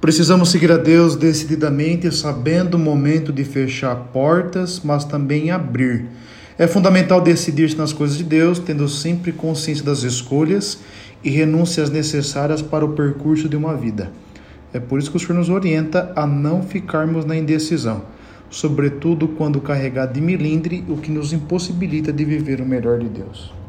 Precisamos 0.00 0.48
seguir 0.48 0.72
a 0.72 0.78
Deus 0.78 1.14
decididamente, 1.14 2.10
sabendo 2.10 2.76
o 2.76 2.78
momento 2.78 3.30
de 3.30 3.44
fechar 3.44 3.94
portas, 3.94 4.80
mas 4.82 5.04
também 5.04 5.50
abrir. 5.50 6.06
É 6.58 6.66
fundamental 6.66 7.20
decidir-se 7.20 7.76
nas 7.76 7.92
coisas 7.92 8.16
de 8.16 8.24
Deus, 8.24 8.58
tendo 8.58 8.88
sempre 8.88 9.30
consciência 9.30 9.84
das 9.84 10.02
escolhas 10.02 10.78
e 11.22 11.28
renúncias 11.28 11.90
necessárias 11.90 12.62
para 12.62 12.82
o 12.82 12.94
percurso 12.94 13.46
de 13.46 13.56
uma 13.56 13.76
vida. 13.76 14.10
É 14.72 14.80
por 14.80 14.98
isso 14.98 15.10
que 15.10 15.18
o 15.18 15.20
Senhor 15.20 15.34
nos 15.34 15.50
orienta 15.50 16.12
a 16.16 16.26
não 16.26 16.62
ficarmos 16.62 17.26
na 17.26 17.36
indecisão, 17.36 18.02
sobretudo 18.48 19.28
quando 19.28 19.60
carregar 19.60 20.06
de 20.06 20.20
milindre, 20.22 20.82
o 20.88 20.96
que 20.96 21.10
nos 21.10 21.34
impossibilita 21.34 22.10
de 22.10 22.24
viver 22.24 22.62
o 22.62 22.66
melhor 22.66 22.98
de 22.98 23.08
Deus. 23.08 23.52